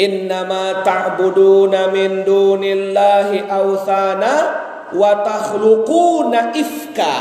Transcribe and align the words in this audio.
Innama 0.00 0.80
ta'buduna 0.80 1.92
min 1.92 2.24
dunillahi 2.24 3.44
awthana 3.44 4.32
wa 4.96 5.20
takhluquna 5.20 6.56
ifka. 6.56 7.16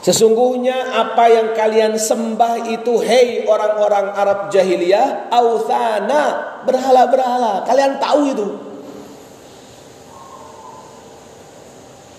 Sesungguhnya 0.00 0.96
apa 0.96 1.28
yang 1.28 1.48
kalian 1.52 1.94
sembah 1.94 2.66
itu 2.72 2.98
hei 3.04 3.44
orang-orang 3.44 4.10
Arab 4.16 4.50
jahiliyah 4.50 5.30
authana 5.30 6.22
berhala-berhala. 6.66 7.62
Kalian 7.68 8.00
tahu 8.02 8.20
itu. 8.32 8.48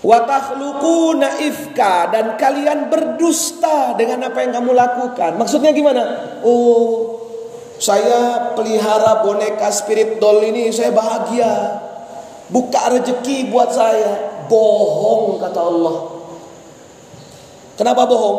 Watakhluquna 0.02 1.38
ifka 1.46 2.10
dan 2.10 2.34
kalian 2.34 2.90
berdusta 2.90 3.94
dengan 3.94 4.26
apa 4.26 4.42
yang 4.42 4.50
kamu 4.50 4.74
lakukan. 4.74 5.38
Maksudnya 5.38 5.70
gimana? 5.70 6.02
Oh, 6.42 7.11
saya 7.82 8.54
pelihara 8.54 9.26
boneka 9.26 9.66
spirit 9.74 10.22
doll 10.22 10.38
ini 10.46 10.70
saya 10.70 10.94
bahagia. 10.94 11.82
Buka 12.46 12.94
rezeki 12.94 13.50
buat 13.50 13.74
saya. 13.74 14.46
Bohong 14.46 15.42
kata 15.42 15.58
Allah. 15.58 15.96
Kenapa 17.74 18.06
bohong? 18.06 18.38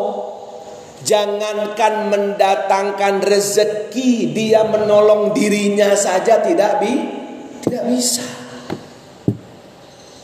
Jangankan 1.04 2.08
mendatangkan 2.08 3.20
rezeki, 3.28 4.32
dia 4.32 4.64
menolong 4.64 5.36
dirinya 5.36 5.92
saja 6.00 6.40
tidak 6.40 6.80
bi 6.80 6.94
tidak 7.68 7.84
bisa. 7.92 8.24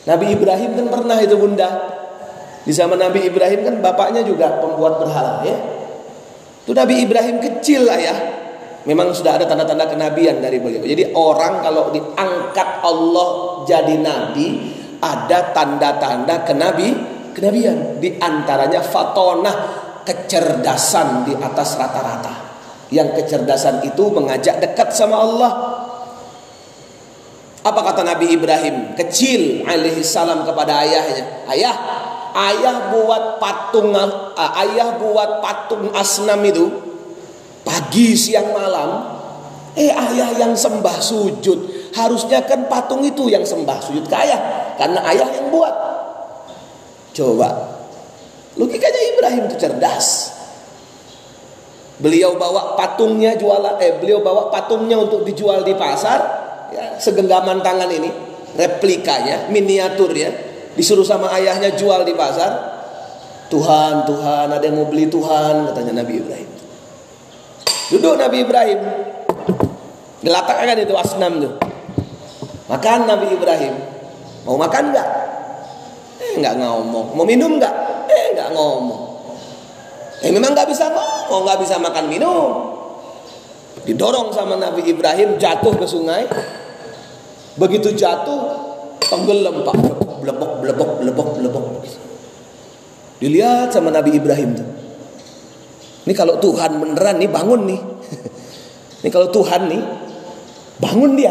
Nabi 0.08 0.32
Ibrahim 0.32 0.80
kan 0.80 0.86
pernah 0.88 1.20
itu 1.20 1.36
bunda. 1.36 1.68
Di 2.64 2.72
zaman 2.72 2.96
Nabi 2.96 3.28
Ibrahim 3.28 3.68
kan 3.68 3.76
bapaknya 3.84 4.24
juga 4.24 4.56
pembuat 4.64 4.96
berhala 5.04 5.44
ya. 5.44 5.60
Itu 6.64 6.72
Nabi 6.72 7.04
Ibrahim 7.04 7.36
kecil 7.44 7.84
lah 7.84 8.00
ya. 8.00 8.39
Memang 8.88 9.12
sudah 9.12 9.36
ada 9.36 9.44
tanda-tanda 9.44 9.84
kenabian 9.92 10.40
dari 10.40 10.56
beliau. 10.56 10.80
Jadi 10.80 11.12
orang 11.12 11.60
kalau 11.60 11.92
diangkat 11.92 12.68
Allah 12.80 13.28
jadi 13.68 14.00
nabi 14.00 14.72
ada 15.00 15.52
tanda-tanda 15.52 16.48
kenabi 16.48 16.88
kenabian. 17.36 18.00
Di 18.00 18.16
antaranya 18.16 18.80
fatonah 18.80 19.56
kecerdasan 20.08 21.28
di 21.28 21.36
atas 21.36 21.76
rata-rata. 21.76 22.34
Yang 22.88 23.22
kecerdasan 23.22 23.84
itu 23.84 24.08
mengajak 24.10 24.58
dekat 24.58 24.96
sama 24.96 25.16
Allah 25.22 25.52
apa 27.60 27.80
kata 27.92 28.00
Nabi 28.00 28.32
Ibrahim 28.32 28.96
kecil 28.96 29.68
alaihi 29.68 30.00
salam 30.00 30.48
kepada 30.48 30.80
ayahnya? 30.80 31.44
Ayah, 31.44 31.76
ayah 32.32 32.88
buat 32.88 33.36
patung 33.36 33.92
uh, 33.92 34.60
ayah 34.64 34.96
buat 34.96 35.44
patung 35.44 35.92
asnam 35.92 36.40
itu 36.48 36.89
pagi 37.80 38.12
siang 38.12 38.52
malam. 38.52 39.16
Eh 39.72 39.88
ayah 39.88 40.36
yang 40.36 40.52
sembah 40.52 41.00
sujud. 41.00 41.58
Harusnya 41.96 42.44
kan 42.44 42.68
patung 42.68 43.00
itu 43.00 43.32
yang 43.32 43.42
sembah 43.42 43.80
sujud 43.80 44.04
ke 44.04 44.14
ayah 44.20 44.76
karena 44.76 45.00
ayah 45.08 45.28
yang 45.40 45.48
buat. 45.48 45.74
Coba. 47.16 47.48
Logikanya 48.60 49.00
Ibrahim 49.16 49.42
itu 49.48 49.56
cerdas. 49.56 50.36
Beliau 52.00 52.36
bawa 52.36 52.76
patungnya 52.76 53.36
jualan 53.40 53.80
eh 53.80 53.96
beliau 53.96 54.20
bawa 54.20 54.52
patungnya 54.52 55.00
untuk 55.00 55.24
dijual 55.24 55.64
di 55.64 55.76
pasar 55.76 56.18
ya, 56.72 56.96
segenggaman 56.96 57.60
tangan 57.60 57.92
ini 57.92 58.08
replikanya 58.56 59.52
miniatur 59.52 60.08
ya 60.16 60.32
disuruh 60.72 61.04
sama 61.04 61.28
ayahnya 61.36 61.76
jual 61.76 62.00
di 62.08 62.16
pasar 62.16 62.72
Tuhan 63.52 64.08
Tuhan 64.08 64.48
ada 64.48 64.64
yang 64.64 64.80
mau 64.80 64.88
beli 64.88 65.12
Tuhan 65.12 65.68
katanya 65.68 66.00
Nabi 66.00 66.24
Ibrahim 66.24 66.59
duduk 67.90 68.14
Nabi 68.16 68.46
Ibrahim. 68.46 68.80
Diletakkan 70.20 70.78
itu 70.78 70.94
asnam 70.94 71.42
tuh 71.42 71.52
makan 72.70 73.08
Nabi 73.10 73.34
Ibrahim. 73.34 73.74
Mau 74.46 74.54
makan 74.56 74.94
nggak 74.94 75.08
eh 76.22 76.32
nggak 76.38 76.54
ngomong. 76.60 77.06
Mau 77.18 77.26
minum 77.26 77.58
nggak 77.58 77.74
eh 78.06 78.26
nggak 78.38 78.48
ngomong. 78.54 79.02
Eh 80.22 80.30
memang 80.30 80.54
nggak 80.54 80.68
bisa 80.70 80.86
ngomong 80.92 81.42
nggak 81.44 81.58
bisa 81.66 81.76
makan 81.82 82.06
minum. 82.06 82.48
Didorong 83.82 84.30
sama 84.30 84.54
Nabi 84.60 84.86
Ibrahim 84.86 85.40
jatuh 85.40 85.74
ke 85.74 85.88
sungai. 85.88 86.28
Begitu 87.58 87.96
jatuh 87.96 88.40
tenggelam 89.02 89.66
pak. 89.66 89.76
Blebok 90.20 90.60
blebok 90.62 90.90
blebok 91.00 91.28
blebok. 91.40 91.66
Dilihat 93.20 93.72
sama 93.72 93.88
Nabi 93.88 94.16
Ibrahim 94.16 94.52
tuh 94.56 94.79
ini 96.10 96.14
kalau 96.18 96.42
Tuhan 96.42 96.82
beneran 96.82 97.22
nih 97.22 97.30
bangun 97.30 97.70
nih 97.70 97.80
ini 99.06 99.10
kalau 99.14 99.30
Tuhan 99.30 99.70
nih 99.70 99.82
bangun 100.82 101.14
dia 101.14 101.30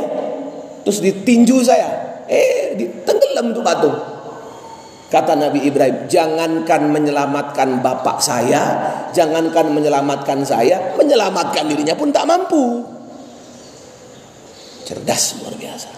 terus 0.87 1.03
ditinju 1.03 1.59
saya 1.59 2.23
eh 2.31 2.79
tenggelam 3.03 3.51
tuh 3.51 3.59
batu 3.59 3.91
Kata 5.09 5.33
Nabi 5.33 5.65
Ibrahim, 5.65 6.05
jangankan 6.05 6.93
menyelamatkan 6.93 7.81
bapak 7.81 8.21
saya, 8.21 8.61
jangankan 9.09 9.73
menyelamatkan 9.73 10.45
saya, 10.45 10.93
menyelamatkan 11.01 11.65
dirinya 11.65 11.97
pun 11.97 12.13
tak 12.13 12.29
mampu. 12.29 12.85
Cerdas 14.85 15.41
luar 15.41 15.57
biasa. 15.57 15.89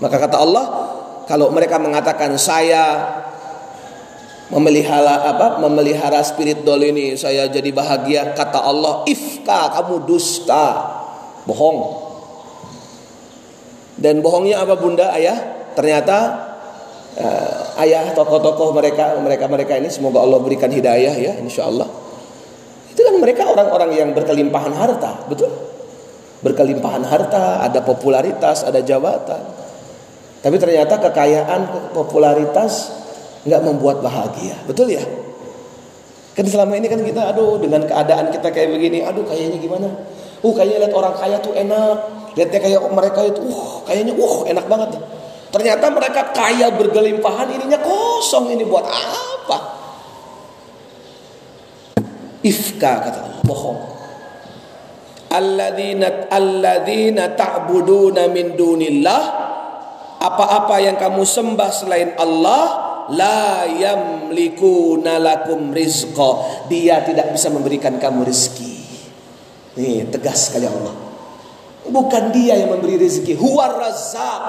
Maka 0.00 0.16
kata 0.16 0.36
Allah, 0.40 0.64
kalau 1.28 1.52
mereka 1.52 1.76
mengatakan 1.76 2.40
saya 2.40 3.04
memelihara 4.50 5.24
apa? 5.30 5.60
Memelihara 5.62 6.20
spirit 6.26 6.66
dol 6.66 6.82
ini, 6.84 7.16
saya 7.16 7.48
jadi 7.48 7.70
bahagia. 7.70 8.34
Kata 8.34 8.60
Allah, 8.64 9.06
ifka 9.08 9.72
kamu 9.80 10.04
dusta, 10.04 10.66
bohong. 11.48 12.04
Dan 13.94 14.20
bohongnya 14.20 14.60
apa 14.64 14.74
bunda 14.74 15.14
ayah? 15.14 15.38
Ternyata 15.74 16.16
uh, 17.18 17.82
ayah 17.82 18.10
tokoh-tokoh 18.14 18.74
mereka 18.74 19.18
mereka 19.18 19.46
mereka 19.46 19.72
ini 19.78 19.90
semoga 19.90 20.22
Allah 20.22 20.38
berikan 20.42 20.70
hidayah 20.70 21.14
ya 21.14 21.32
insya 21.38 21.66
Allah 21.70 21.86
itu 22.90 23.00
kan 23.02 23.14
mereka 23.18 23.50
orang-orang 23.50 23.90
yang 23.94 24.10
berkelimpahan 24.14 24.74
harta 24.74 25.26
betul 25.26 25.50
berkelimpahan 26.42 27.02
harta 27.06 27.64
ada 27.64 27.80
popularitas 27.82 28.66
ada 28.66 28.82
jabatan 28.82 29.42
tapi 30.44 30.56
ternyata 30.60 31.00
kekayaan 31.00 31.90
popularitas 31.96 33.03
nggak 33.44 33.60
membuat 33.60 34.00
bahagia. 34.00 34.56
Betul 34.64 34.96
ya? 34.96 35.04
Kan 36.34 36.50
selama 36.50 36.74
ini 36.74 36.90
kan 36.90 36.98
kita 36.98 37.30
aduh 37.30 37.62
dengan 37.62 37.86
keadaan 37.86 38.34
kita 38.34 38.50
kayak 38.50 38.74
begini 38.74 39.06
aduh 39.06 39.22
kayaknya 39.22 39.60
gimana? 39.62 39.88
Uh 40.42 40.52
kayaknya 40.52 40.88
lihat 40.88 40.94
orang 40.96 41.14
kaya 41.14 41.36
tuh 41.38 41.54
enak. 41.54 41.98
Lihatnya 42.34 42.58
kayak 42.58 42.80
mereka 42.90 43.20
itu 43.22 43.40
uh 43.46 43.86
kayaknya 43.86 44.12
uh 44.18 44.36
enak 44.50 44.66
banget. 44.66 44.98
Ternyata 45.54 45.86
mereka 45.94 46.34
kaya 46.34 46.66
bergelimpahan, 46.74 47.46
ininya 47.54 47.78
kosong 47.78 48.50
ini 48.50 48.66
buat 48.66 48.82
apa? 48.90 49.58
Ifka 52.42 52.92
kata 53.06 53.46
bohong. 53.46 53.78
Alladzina 55.30 56.26
alladzina 56.26 57.38
ta'buduna 57.38 58.26
min 58.34 58.58
dunillah 58.58 59.22
apa-apa 60.18 60.82
yang 60.82 60.98
kamu 60.98 61.22
sembah 61.22 61.70
selain 61.70 62.18
Allah 62.18 62.83
la 63.12 63.68
yamlikuna 63.68 65.20
lakum 65.20 65.74
rizqa. 65.74 66.64
Dia 66.70 67.04
tidak 67.04 67.34
bisa 67.34 67.52
memberikan 67.52 68.00
kamu 68.00 68.24
rezeki. 68.24 68.74
Nih, 69.74 70.06
tegas 70.08 70.48
sekali 70.48 70.70
Allah. 70.70 70.94
Bukan 71.84 72.32
dia 72.32 72.56
yang 72.56 72.72
memberi 72.72 72.96
rezeki, 72.96 73.36
huwar 73.36 73.76
razzaq. 73.76 74.42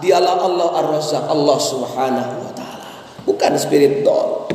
Dialah 0.00 0.42
Allah 0.42 0.68
Ar-Razzaq, 0.80 1.24
Allah 1.28 1.58
Subhanahu 1.60 2.32
wa 2.40 2.52
taala. 2.56 2.88
Bukan 3.28 3.52
spirit 3.60 4.00
doll. 4.00 4.48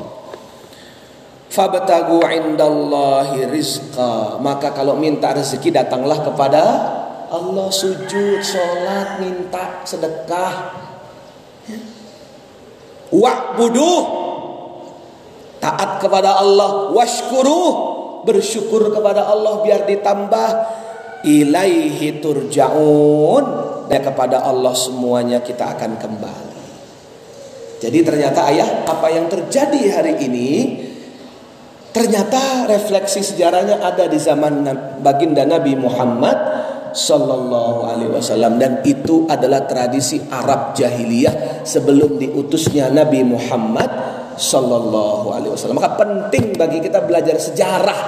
Fabtagu 1.54 2.20
indallahi 2.28 3.48
rizqa. 3.48 4.42
Maka 4.44 4.76
kalau 4.76 5.00
minta 5.00 5.32
rezeki 5.32 5.72
datanglah 5.72 6.20
kepada 6.26 6.64
Allah 7.32 7.68
sujud, 7.72 8.44
sholat, 8.44 9.24
minta 9.24 9.86
sedekah. 9.88 10.76
Wa'buduh 13.16 14.02
taat 15.64 16.04
kepada 16.04 16.38
Allah, 16.38 16.92
washkuruh 16.92 17.70
bersyukur 18.28 18.92
kepada 18.92 19.26
Allah 19.26 19.64
biar 19.64 19.88
ditambah. 19.88 20.50
Ilaihi 21.26 22.22
turja'un. 22.22 23.46
Dan 23.86 24.02
kepada 24.02 24.42
Allah 24.46 24.74
semuanya 24.74 25.42
kita 25.46 25.78
akan 25.78 25.98
kembali. 25.98 26.56
Jadi 27.86 28.00
ternyata 28.02 28.50
ayah 28.50 28.88
apa 28.88 29.08
yang 29.14 29.30
terjadi 29.30 29.82
hari 29.94 30.18
ini 30.26 30.50
ternyata 31.94 32.68
refleksi 32.68 33.22
sejarahnya 33.22 33.80
ada 33.80 34.10
di 34.10 34.18
zaman 34.18 34.66
baginda 35.06 35.46
Nabi 35.46 35.78
Muhammad 35.78 36.38
Sallallahu 36.96 37.92
Alaihi 37.92 38.08
Wasallam 38.08 38.56
dan 38.56 38.80
itu 38.88 39.28
adalah 39.28 39.68
tradisi 39.68 40.24
Arab 40.32 40.72
jahiliyah 40.80 41.68
sebelum 41.68 42.16
diutusnya 42.16 42.88
Nabi 42.88 43.20
Muhammad 43.28 43.92
Sallallahu 44.40 45.28
Alaihi 45.36 45.52
Wasallam. 45.52 45.84
Maka 45.84 46.00
penting 46.00 46.56
bagi 46.56 46.80
kita 46.80 47.04
belajar 47.04 47.36
sejarah 47.36 48.00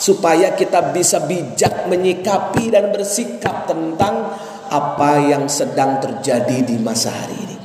supaya 0.00 0.56
kita 0.56 0.96
bisa 0.96 1.20
bijak 1.28 1.84
menyikapi 1.84 2.72
dan 2.72 2.88
bersikap 2.88 3.68
tentang 3.68 4.32
apa 4.72 5.20
yang 5.20 5.44
sedang 5.44 6.00
terjadi 6.00 6.64
di 6.64 6.80
masa 6.80 7.12
hari 7.12 7.36
ini. 7.36 7.56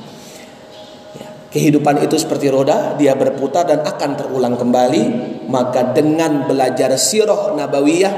Ya, 1.16 1.28
kehidupan 1.56 2.04
itu 2.04 2.20
seperti 2.20 2.52
roda, 2.52 2.92
dia 3.00 3.16
berputar 3.16 3.64
dan 3.64 3.80
akan 3.80 4.10
terulang 4.12 4.60
kembali. 4.60 5.02
Maka 5.48 5.96
dengan 5.96 6.44
belajar 6.44 6.92
sirah 7.00 7.56
nabawiyah, 7.56 8.12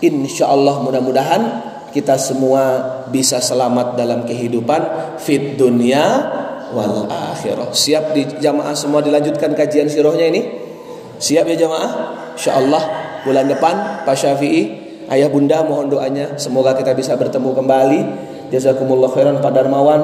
insya 0.00 0.48
Allah 0.48 0.80
mudah-mudahan 0.80 1.73
kita 1.94 2.18
semua 2.18 2.82
bisa 3.06 3.38
selamat 3.38 3.94
dalam 3.94 4.26
kehidupan 4.26 5.14
fit 5.22 5.54
dunia 5.54 6.02
wal 6.74 7.06
akhirah. 7.06 7.70
Siap 7.70 8.18
di 8.18 8.26
jamaah 8.42 8.74
semua 8.74 8.98
dilanjutkan 8.98 9.54
kajian 9.54 9.86
sirahnya 9.86 10.26
ini? 10.26 10.42
Siap 11.22 11.46
ya 11.46 11.54
jamaah? 11.54 11.90
Insya 12.34 12.58
Allah 12.58 12.82
bulan 13.22 13.46
depan 13.46 14.02
Pak 14.02 14.16
Syafi'i, 14.18 14.62
ayah 15.06 15.30
bunda 15.30 15.62
mohon 15.62 15.86
doanya 15.86 16.34
semoga 16.34 16.74
kita 16.74 16.98
bisa 16.98 17.14
bertemu 17.14 17.54
kembali. 17.54 18.00
Jazakumullah 18.50 19.14
khairan 19.14 19.38
Pak 19.38 19.54
Darmawan, 19.54 20.02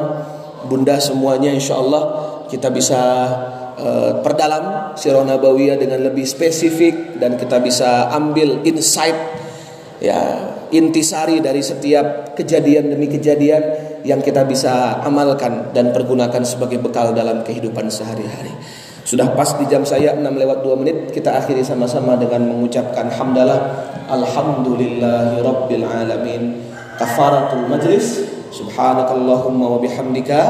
bunda 0.70 0.94
semuanya 1.02 1.50
insya 1.50 1.74
Allah 1.74 2.02
kita 2.46 2.70
bisa 2.70 3.02
uh, 3.74 4.22
perdalam 4.22 4.94
sirah 4.94 5.26
nabawiyah 5.26 5.74
dengan 5.74 6.06
lebih 6.06 6.22
spesifik 6.22 7.18
dan 7.18 7.34
kita 7.34 7.58
bisa 7.58 8.14
ambil 8.14 8.62
insight 8.62 9.14
ya 9.98 10.54
intisari 10.70 11.42
dari 11.42 11.60
setiap 11.60 12.34
kejadian 12.34 12.94
demi 12.94 13.06
kejadian 13.06 13.62
yang 14.06 14.24
kita 14.24 14.48
bisa 14.48 15.02
amalkan 15.04 15.74
dan 15.76 15.92
pergunakan 15.92 16.40
sebagai 16.46 16.80
bekal 16.80 17.12
dalam 17.12 17.44
kehidupan 17.44 17.92
sehari-hari. 17.92 18.54
Sudah 19.04 19.32
pas 19.34 19.56
di 19.58 19.66
jam 19.66 19.82
saya 19.82 20.14
6 20.14 20.22
lewat 20.22 20.62
2 20.62 20.80
menit 20.86 20.96
Kita 21.10 21.40
akhiri 21.40 21.64
sama-sama 21.64 22.14
dengan 22.20 22.46
mengucapkan 22.46 23.10
hamdalah. 23.10 23.90
Alhamdulillahi 24.06 25.40
Rabbil 25.40 25.82
Alamin. 25.82 26.42
Kafaratul 26.94 27.66
majlis. 27.66 28.22
Subhanakallahumma 28.50 29.66
wa 29.66 29.78
bihamdika 29.82 30.42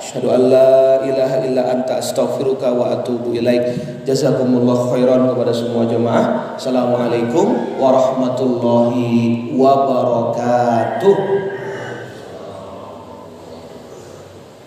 Asyhadu 0.00 0.32
an 0.32 0.48
la 0.48 1.04
ilaha 1.04 1.44
illa 1.44 1.76
anta 1.76 2.00
astaghfiruka 2.00 2.72
wa 2.72 2.88
atubu 2.88 3.36
ilaik. 3.36 3.76
Jazakumullah 4.08 4.88
khairan 4.96 5.28
kepada 5.28 5.52
semua 5.52 5.84
jemaah. 5.84 6.56
Assalamualaikum 6.56 7.76
warahmatullahi 7.76 9.52
wabarakatuh 9.60 11.14